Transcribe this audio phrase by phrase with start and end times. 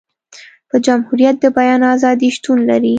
[0.69, 2.89] په جمهوريت د بیان ازادي شتون لري.